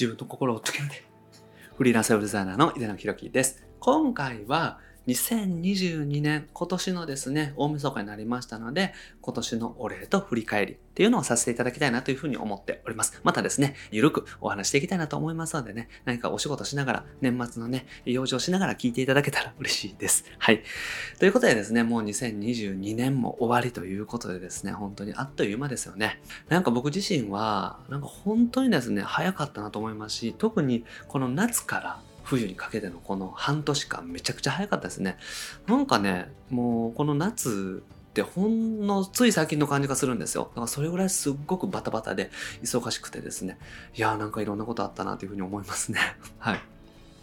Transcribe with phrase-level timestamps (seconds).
[0.00, 1.04] 自分の心を解けるで。
[1.76, 3.66] フリーランスウェブデザイナーの井出野博樹です。
[3.80, 8.92] 今回は2022年、今年のですね、大晦日になりましたので、
[9.22, 13.18] 今年のお礼と振り返りっていうのをさせていただきたいなというふうに思っております。
[13.24, 20.24] またですね、ゆるくお話していきたいなと思いますのでね、何かお仕事しながら、年末のね、養生しながら聞いていただけたら嬉しいです。
[20.38, 20.62] はい。
[21.18, 26.20] ということでですね、もう2022年も終わりということでですね、本当にあっという間ですよね。
[26.48, 35.16] なんか僕自身は、なんか本当にですね、早かったなと思いますし、特にこの夏から冬にかけてのこの半年間めちゃくちゃ早かったですね。
[35.66, 40.44] なんかね、もうこの夏ってほんのつい最近の感じがするんですよ。
[40.50, 42.30] だからそれぐらいすっごくバタバタで
[42.62, 43.58] 忙しくてですね。
[43.94, 46.00] いやーなんかいろんなことあったなというふうに思いますね。
[46.38, 46.60] はい。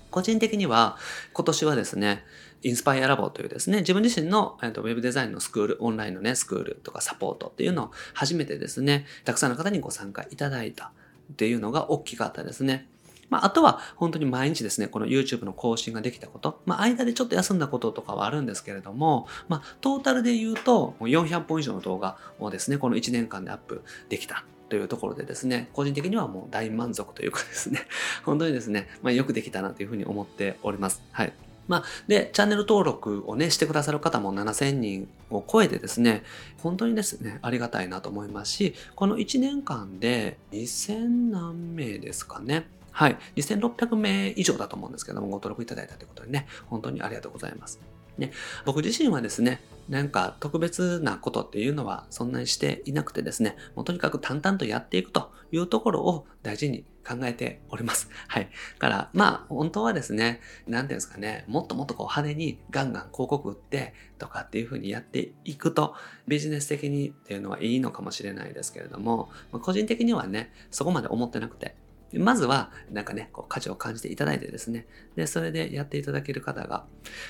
[0.10, 0.98] 個人的には
[1.34, 2.24] 今年はですね、
[2.64, 10.92] インスパイアラボというですね、自分自身の、えー、とウェブデザインのスクール、オンラインのね、スクールとかサポートっていうのを初めてですね、たくさんの方にご参加いただいた
[11.34, 12.88] っていうのが大きかったですね。
[13.30, 27.82] まあ、あとは本当に毎日ですね、この YouTube の更新ができたこと、まあ、間でちょっと休んだこととかはあるんですけれども、まあ、トータルで言うと、400本以上の動画をですね、この1年間でアップできたというところでですね、個人的にはもう大満足というかですね、
[28.24, 31.02] 本当にですね、まあ、よくできたなというふうに思っております。
[31.12, 31.34] はい。
[31.68, 36.24] まあ、で、チャンネル登録をね、してくださる方も7000人を超えてですね、
[36.60, 43.18] 本当にですね、ありがたいなと思いますし、この1年間で2000何名ですかね、はい。
[43.36, 47.80] 2600名以上だと思うんですけども、ご登録いただいたということでね、本当にありがとうございます。
[48.18, 48.32] ね、
[48.66, 58.10] 僕自身はですね、なんか特別なことっていうのはそんなにしていなくてですね、もうとにかく淡々とやっていくというところを大事に考えております。
[58.28, 58.50] はい。
[58.80, 65.94] から、まあ、本当はですね、なんていうんですかね、もっともっとこう派手にガンガン広告売ってとかっていうふうにやっていくと、
[66.28, 69.30] ビジネス的にっていうのはいいのかもしれないですけれども、
[69.62, 71.76] 個人的にはね、そこまで思ってなくて、
[72.14, 76.86] まずは、なんかね、こう価値を感じていただいてですね、で、それでやっていただける方が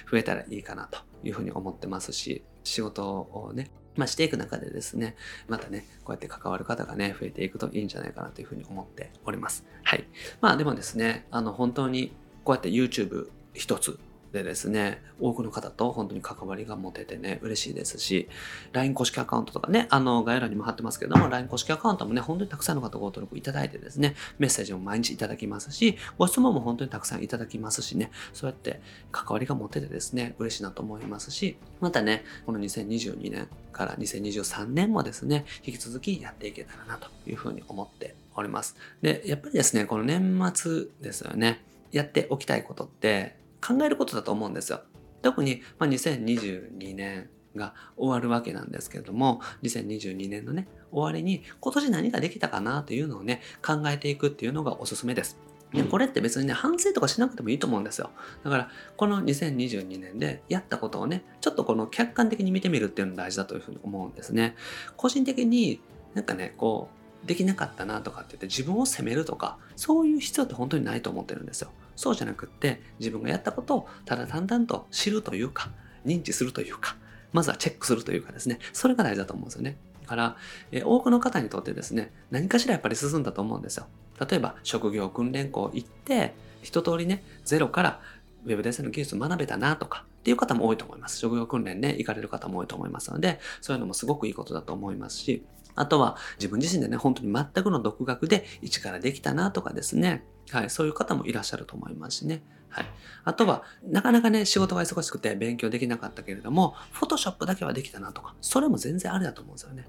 [0.09, 5.15] 増えたらいいかなというふうに思ってますし、仕事をね、まあ、していく中でですね、
[5.47, 9.65] またね、こうやって関わる方がね、増えていくといいんじゃないかなというふうに思っております。
[9.83, 10.07] はい。
[10.39, 13.99] まあでもですね、あの、本当にこうやって YouTube 一つ
[14.33, 18.27] でですね、多くの方と本当に関わりが持ててね、嬉しいですし、
[18.73, 38.75] LINE 公式アカウントとかね、あの、概要欄にも貼ってますけども、LINE 公式アカウントもね、本当にたくさんの方ご登録いただいてですね、メッセージも毎日いただきますし、ご質問も本当にたくさんいただきますしね、そうやって関わりが持ててですね、嬉しいなと思いますし、またね、この2022年から2023年もですね、引き続きやっていけたらなというふうに思っております。
[39.01, 43.35] で、やっぱりですね、この年末ですよね、やっておきたいことって、
[43.65, 44.81] 考えることだと思うんですよ。
[45.21, 55.37] 特に、まあ、2022年が終わるわけなんですけれども、2022年のね、終わりに今年何ができたかなというのをね、考えていくっていうのがおすすめです。
[55.73, 58.11] でこれって別にね、反省とかしなくてもいいと思うんですよ。
[58.43, 64.55] だから、この2022年でやったことをね、ちょっとこの客観的に見てみるっていうのが大事だというふうに思うんですね。
[64.95, 65.81] 個人的に
[66.13, 66.89] なんかね、こ
[67.23, 71.71] う、できなかったなとかって言って自分を責めるとか、そういう必要って本当にないと思ってるんですよ。
[71.97, 75.71] そうじゃなくって自分がやったことをただ淡々と知るというか
[76.05, 76.95] 認知するというか
[77.33, 78.59] まずはチェックするというかですね。
[78.71, 79.75] それが大事だと思うんですよね。
[80.03, 80.37] だから、
[80.71, 83.87] え多くの方にとってですね何かしらやっぱり進んだと思うんですよ。
[84.29, 87.99] 例えば職業訓練校行って一通りねゼロから
[88.45, 91.19] ウェブデザインの技術を学べたなとかっていう方も多いと思います。
[91.19, 95.43] 職業訓練ね、行かれる方も多いと思いますので、そういうのもすごくいいことだと思いますし、
[95.77, 102.43] あとは自分自身でね、本当に全くの独学で一からできたなとかですね、はい、そういう方もいらっしゃると思いますしね。
[102.69, 102.85] はい。
[103.23, 109.87] あとは、なかなかね、仕事が忙しくて勉強できなかったけれども、フォトショップだけはできたなとか、それも全然ありだと思うんですよね。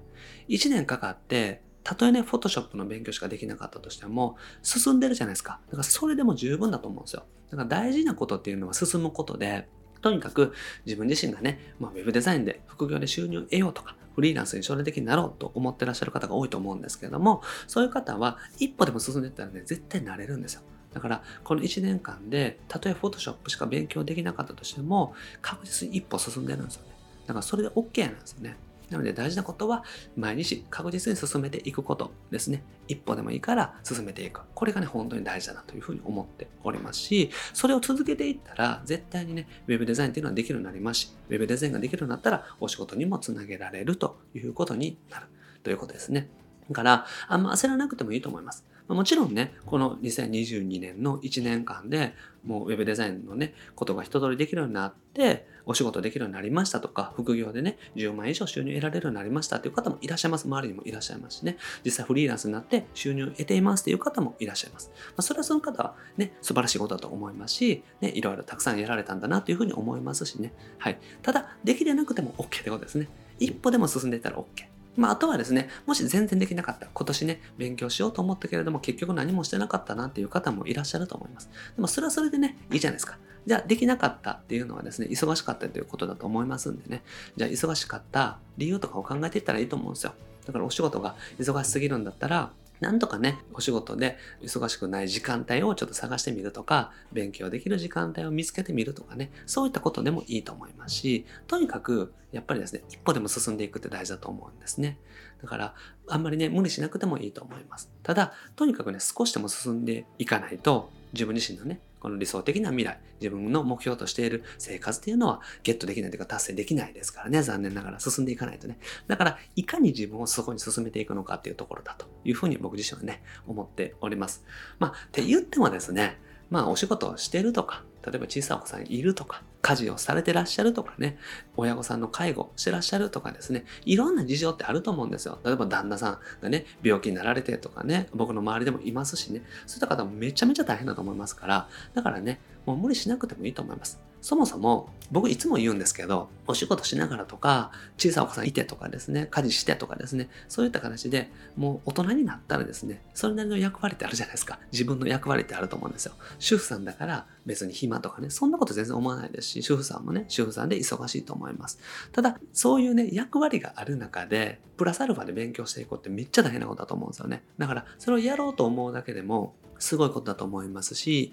[0.49, 5.61] 1年かかって、たとえね、フォトショップの勉強しかできなかったとしても、進んでるじゃないですか。
[5.67, 7.25] だからそれでも十分だと思うんですよ。
[7.51, 9.69] だから大事なことっていうのは進むことで、
[10.01, 10.53] とにかく
[10.87, 20.63] 自分自身がね、まあ、ウェブデザインで副業で収入を得ようとか、フリーランスに将来的になろうと思ってらっしゃる方が多いと思うんですけれども、そういう方は一歩でも進んでいったらね、絶対なれるんですよ。
[20.93, 26.89] だから、この1年間で、たとえ Photoshop しか勉強できなかったとしても、確実に一歩進んでるんですよね。
[27.29, 28.57] だからそれで OK なんですよね。
[28.91, 29.85] なので大事なことは
[30.17, 32.63] 毎日確実に進めていくことですね。
[32.89, 34.41] 一歩でもいいから進めていく。
[34.55, 45.27] これがね、本当に大事だなというふうに思っておりますし、それを続けていったら絶対にね、ウェブデザインっていうのはできるようになりますし、ウェブデザインができるようになったらお仕事にもつなげられるということになる
[45.63, 46.31] ということですね。
[46.69, 48.65] だから、あんま焦らなくてもいいと思います。
[48.89, 52.15] もちろんね、この2022年の1年間で
[52.45, 60.47] もうウェブデザインのね、ことが一通りできるようになって、お仕事できるようになりましたとか、副業でね、10万円以上収入得られるようになりましたっていう方もいらっしゃいます。
[60.47, 64.91] 周りにもいらっしゃいますしね、実際フリーランスになって収入を得ていますっていう方もいらっしゃいます。
[65.09, 70.55] まあ、それはその方はね、素晴らしいことだと思いますし、ね、いろいろたくさんやられたんだなというふうに思いますしね。
[70.79, 70.99] はい。
[71.21, 73.09] ただ、できてなくても OK ってことですね。
[73.39, 74.78] 一歩でも進んでいたら OK。
[74.99, 81.49] まあ、あとはですね、もし全然できなかった、今年ね、勉強しようと思ったけれども、結局何もしてなかったなっていう方もいらっしゃると思います。
[81.77, 83.17] でも、それはそれでね、いいじゃないですか。
[83.47, 87.05] じゃあ、できなかったっていうのはですね、忙しかったということだと思いますんでね、
[87.37, 90.15] じゃあ、忙しかった理由とかを考えていったらいいと思うんですよ。
[90.47, 104.99] だから、お仕事が忙しすぎるんだったら、なんとかね、お仕事で忙しくない時間帯をちょっと探してみるとか、勉強できる時間帯を見つけてみるとかね、そういったことでもいいと思いますし、とにかく、やっぱりですね、一歩でも進んでいくって大事だと思うんですね。
[105.43, 105.75] だから、
[106.09, 107.91] あんまりね、無理しなくてもいいと思います。
[108.03, 118.79] ただ、とにかくね、少しでも進んでいかないと、自分自身のね、この理想的な未来、自分の目標としている生活っていうのはゲットできないというか達成できないですからね、残念ながら進んでいかないとね。
[119.07, 124.45] だから、いかに自分をそこに進めていくのかっていうところだというふうに僕自身はね、思っております。
[124.79, 126.19] まあ、って言ってもですね、
[126.51, 131.19] まあお仕事をしてるとか、例えば小さいお子さんいるとか、家事をされてらっしゃるとかね、
[131.57, 135.39] 親御さんの介護してらっしゃるとかですね、いろんな事情ってあると思うんですよ。
[135.45, 144.01] 例えば旦那さんがね、病気になられてとかね、僕の周りでもいますしね、そういった方もめちゃめちゃ大変だと思いますから、だからね、もう無理しなくてもいいと思います。
[144.21, 154.59] そもそも僕いつも言うんですけど、お仕事しながらとか、小さいお子さんいてとかですね、家事してとかですね、そういった形でもう大人になったらですね、それなりの役割ってあるじゃないですか。
[154.71, 156.13] 自分の役割ってあると思うんですよ。
[156.39, 161.79] 主婦さんだから別に暇とかね、そんなこと全然思わないですし、主婦さんもね、主婦さんで忙しいと思います。
[162.13, 167.43] ただ、そういうね、役割がある中で、プラスアルファで勉強していこうってめっちゃ大変なことだと思うんですよね。
[167.57, 171.33] だから、それをやろうと思うだけでも、すごいことだと思いますし、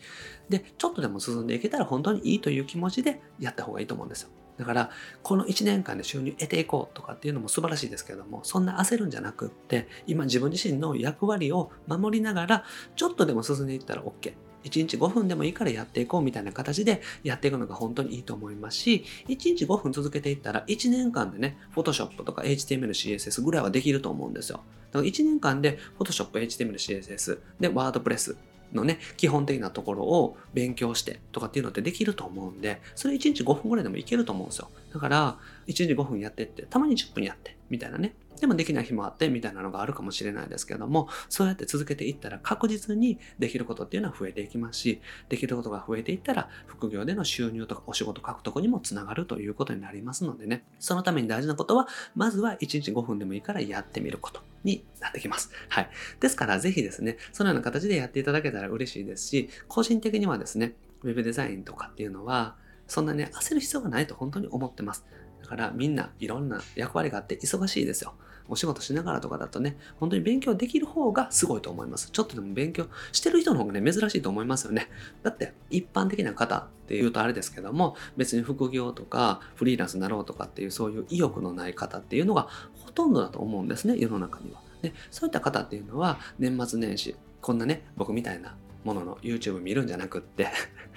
[0.50, 4.30] で、ちょっとでも進んでいけたら本当にいいという気持ちでやった方がいいと思うんですよ。
[4.58, 4.90] だから、
[5.22, 12.64] この1年間で収入得ていこうとかっていうのも素晴らしいですけども、そんな焦るんじゃなくって、今自分自身の役割を守りながら、
[12.96, 14.34] ちょっとでも進んでいったら OK。
[14.66, 24.62] 1日5分でもいいからやっていこうみたいな形でやっていくのが本当にいいと思いますし、1日5分続けていったら1年間でね、Photoshop とか HTML、CSS ぐらいはできると思うんですよ。
[24.92, 28.36] だから1年間で Photoshop、HTML、CSS で WordPress
[28.76, 34.70] のね、基本的なところを勉強してとかっていうのってできると思うんで、それ1日5分ぐらいでもいけると思うんですよ。
[34.94, 35.38] だから、
[35.68, 38.14] 1日5分やってって、たまに10分やって、みたいなね。
[38.40, 55.52] でもできない日もあってみたいなのがあるかもしれないですけども、そうやって続けていったら確実にできることっていうのは増えていきますし、できることが増えていったら副業での収入とかお仕事獲得にもつながるということになりますのでね、そのために大事なことは、まずは1日5分でもいいからやってみることになってきます。
[55.70, 55.90] はい。
[56.20, 62.58] ですからぜひですね、そのような形でやっていただけたら嬉しいですし、個人的にはですね、ウェブデザインとかっていうのは、
[62.88, 65.06] そんなね、焦る必要がないと本当に思ってます。
[65.46, 68.16] だからみんないろんな役割があって忙しいですよ。
[68.48, 72.10] お仕事しながらとかだとね、本当に勉強できる方がすごいと思います。
[72.12, 74.90] ちょっとでも勉強してる人の方がね、珍しいと思いますよね。
[75.24, 82.48] だって、一般的な方っていうとあれですけども、別に副業とかフリーランスになろうとかっていうそういう意欲のない方っていうのが
[82.84, 84.62] ほとんどだと思うんですね、世の中には。
[84.82, 90.48] で、そういった方っていうのは、年末年始、こんなね、僕みたいなものの YouTube 見るんじゃなくって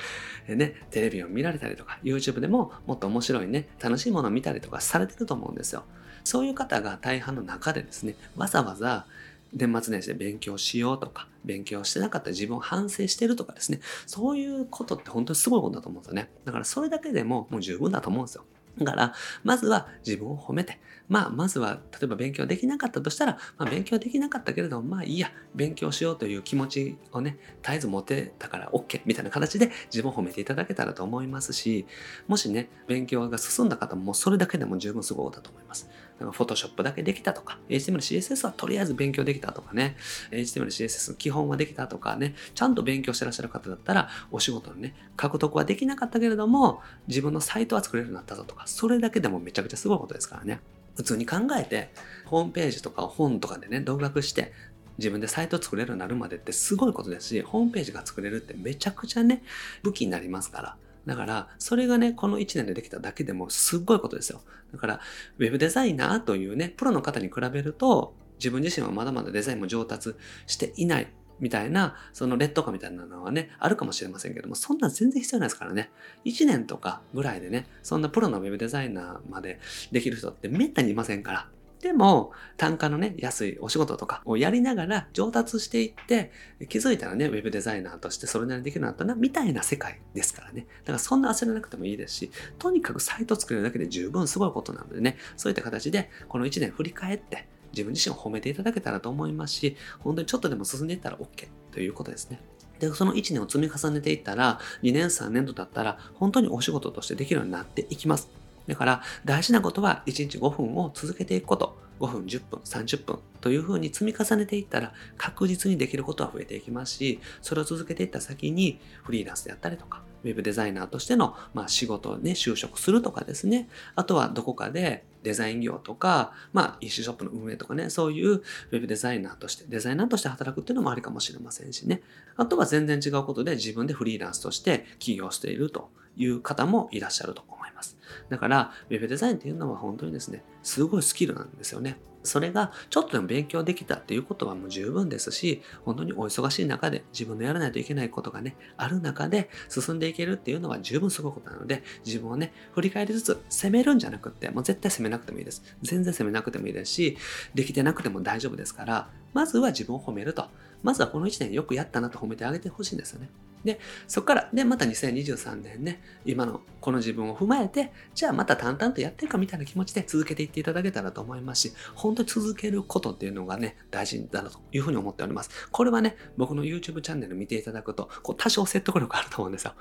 [0.46, 5.84] ね、テレビを見られたりとか、YouTube でももっと面白いね、楽しいものを見たりとかされてると思うんですよ。
[6.24, 9.06] そういう方が大半の中でですね、わざわざ
[9.52, 16.30] 年末年始で勉強しようとか、勉強してなかった自分を反省してるとかですね、そういうことって本当にすごいことだと思うんですよね。
[16.44, 18.44] だからそれだけでももう十分だと思うんですよ。
[18.78, 31.86] だから、まずは自分を褒めて、まあ、まずは、例えば勉強できなかったとしたら、まあ、勉強できなかったけれども、まあいいや、勉強しようという気持ちをね、絶えず持てたから OK みたいな形で自分を褒めていただけたらと思いますし、
[32.26, 35.88] もしね、勉強が進んだ方もそれだけでも十分すごいだと思います。
[36.18, 39.96] だから、フォトショップだけできたとか、HTML、CSS はとりあえず勉強できたとかね、
[40.30, 50.60] HTML、CSS の基本はできたとかね、ちゃんと勉強してらっしゃる方だったら、お仕事のね、獲得はできなかったけれども、自分のサイトは作れるようになったぞとか、それだけでもめちゃくちゃすごいことですからね。
[50.96, 51.90] 普通に考えて、
[52.26, 54.52] ホームページとか本とかでね、独学して、
[54.98, 59.42] 自分でサイト作れるようになるまでってすごいことですし、ホームページが作れるってめちゃくちゃね、
[59.84, 60.76] 武器になりますから。
[61.06, 64.42] だから、それがね、この1年でできただけでもすっごいことですよ。
[64.72, 65.00] だから、
[65.38, 70.14] ウェブデザイナーというね、プロの方に比べると、自分自身はまだまだデザインも上達
[70.46, 75.90] していないみたいな、その劣等感みたいなのはね、あるかもしれませんけども、そんな全然必要ないですからね。
[76.24, 79.60] 1年とかぐらいでね、そんなプロのウェブデザイナーまで
[79.92, 81.48] できる人ってめったにいませんから。
[81.80, 86.32] でも、単価のね、安いお仕事とかをやりながら上達していって、
[86.68, 90.66] 気づいたらね、ウェブデザイナーとしてそれなりにできるようになったな、みたいな世界ですからね。
[90.80, 102.40] だからそんな焦らなくてもいいですし、とにかくサイト作れるだけで十分すごいことなのでね、そういった形で、この1年振り返って、自分自身を褒めていただけたらと思いますし、本当にちょっとでも進んでいったら OK ということですね。
[102.80, 108.28] で、その1年を積み重ねていったら、2年、3年度だったら、本当にお仕事としてできるようになっていきます。
[108.68, 111.88] だから大事なことは1日5分を続けていくこと。
[111.98, 123.68] 5分、10分、30分というふうに積み重ねていったら確実にできることは増えていきますし、それを続けていった先にフリーランスであったりとか、ウェブデザイナーとしての、まあ、仕事をね、就職するとかですね。
[123.94, 132.02] あとはどこかでデザイン業とか、まあ、EC ショップの運営とかね、そういうウェブデザイナーとして、デザイナーとして働くっていうのもありかもしれませんしね。
[132.36, 137.96] あとは全然違うことで自分でフリーランスとして起業しているという方もいらっしゃると思います。
[138.28, 141.98] だから、ウェブデザインっていうのは本当にですね、すごいスキルなんですよね。
[142.24, 155.62] それがちょっとでも勉強できたっていうことはもう十分ですし、本当にお忙しい中で自分のやらないといけないことがね、ある中で進んでいけるっていうのは十分すごいことなので、自分をね、振り返りつつ責めるんじゃなくって、もう絶対責めなくてもいいです。
[155.82, 157.16] 全然責めなくてもいいですし、
[157.54, 160.46] できてなくても大丈夫ですから、まずは自分を褒めると。
[160.82, 163.30] まずはこの1年よくやったなと褒めてあげてほしいんですよね。
[163.64, 175.50] で、そこから、で、また2023年ね、今のこの自分を踏まえて、じゃあまた淡々とやってるかみたいな気持ちで続けていっていただけたらと思いますし、本当に続けることっていうのがね、大事だなというふうに思っております。
[175.70, 179.74] これはね、僕の YouTube チャンネル見ていただくと、こう多少説得力あると思うんですよ。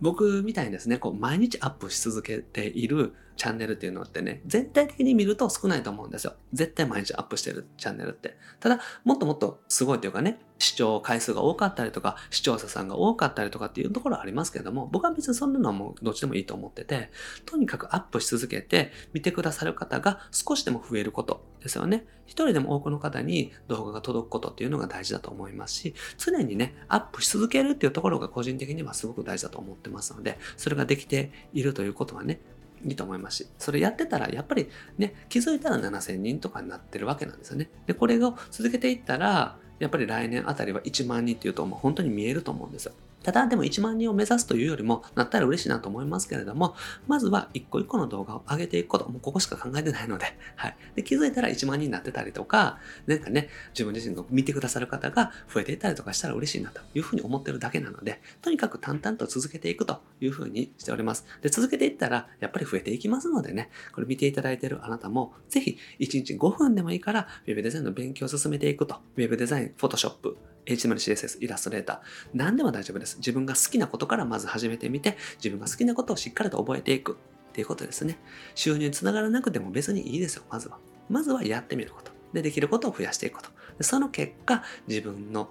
[0.00, 6.34] 僕みたいにですね、こう毎日アップし続けているチャンネルっていうのってね、全体的に見ると少ないと思うんですよ。
[6.52, 8.36] 絶対毎日アップしてるチャンネルって。
[8.60, 17.10] ただ、もっともっとすごいというかね、視聴回数が多かったりとか、視聴者さんが多かったりとかっていうところはありますけども、僕は別にそんなのはもうどっちでもいいと思ってて、
[17.46, 22.06] とにかくアップし続けて、見てくださる方が少しでも増えることですよね。
[22.26, 32.40] 一人でも多くの方に動画が届くことっていうのが大事だと思いますし、常にね、アップし続けるっていうところが個人的にはすごく大事だと思ってますので、それができているということはね、
[32.84, 37.70] いいと思いますし、それやってたら、やっぱりね、気づいたら7000人とかになってるわけなんですよね。
[37.86, 42.92] で、これを続けていったら、やっぱり来年あたりは1万人っていうともう本当に見えると思うんですよ。
[43.22, 46.74] ただでも1万人を目指すというよりもなったら嬉しいなと思いますけれども、
[47.06, 50.76] まずは一個一個の動画を上げていくこと、もうここしか考えてないので、はい。
[50.94, 61.26] で気づいたら1万人になってたりとか、なんかね、自分自身の見てくださる方が増えていったりとかしたら嬉しいなというふうに思ってるだけなので、とにかく淡々と続けていくというふうにしております。
[61.42, 68.96] で、続けていったらやっぱり増えていきますのでね、これ見ていただいているあなたも、ぜひ1日5分でもいいから、ウェブデザインの勉強を進めていくと。
[69.16, 70.36] ウェブデザイン、フォトショップ、
[70.66, 71.98] HTML、CSS、イラストレーター、
[72.34, 73.16] 何でも大丈夫です。
[73.16, 77.12] 自分が好きなことからまず始めてみて、自分が好きなことをしっかりと覚えていく
[77.50, 78.18] っていうことですね。
[78.54, 80.78] 収入につながらなくても別にいいですよ、まずは。
[81.08, 82.12] まずはやってみること。
[82.32, 83.50] で、できることを増やしていくこと。
[83.78, 85.50] でその結果、自分の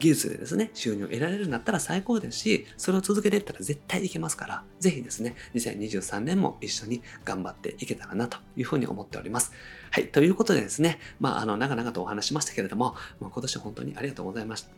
[0.00, 9.52] 技術でですね、収入を得られるんだったら最高ですし、それを続けていったら絶対いけますから、ぜひですね、2023年も一緒に頑張っていけたらなというふうに思っております。
[9.90, 14.70] はい、ということでですね、まあ、あの、長々とお話しましたけれども、まあ、今年本当にありがとうございました。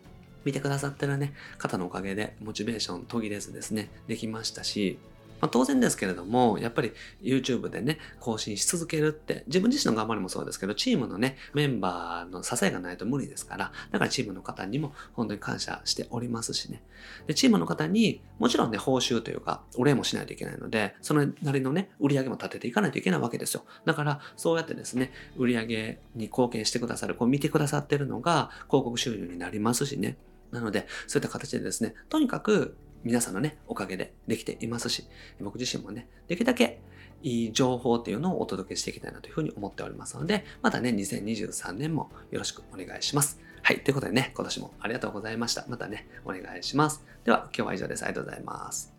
[0.44, 4.98] 見てくださってるね、方のおかげでモチベーション途切れずですね、できましたし、
[5.42, 16.80] まあ、当然ですけれども、やっぱり YouTube でね、更新し続けるって、自分自身の頑張りもそうですけど、チームのね、メンバーの支えがないと無理ですから、だからチームの方にも本当に感謝しておりますしね。
[17.26, 23.64] で、チームの方にもちろんね、報酬というか、お礼もしないといけないので、そのなりのね、売り上げも立てていかないといけないわけですよ。
[23.84, 30.16] だから、そうやってですね、売り上げに貢献してくださる、こう見てくださってるのが広告収入になりますしね。
[30.52, 35.04] なので、そういった形でですね、とにかく皆さんのね、おかげでできていますし、
[35.40, 36.80] 僕自身もね、できるだけ
[37.22, 43.40] いい情報っていうのをお届けしていきたいなというふうに思っておりますので、またね、2023年もよろしくお願いします。
[43.62, 43.80] はい。
[43.80, 45.64] ということでね、今年もありがとうございました。
[45.68, 47.04] またね、お願いします。
[47.24, 48.04] では、今日は以上です。
[48.04, 48.91] ありがとうございます。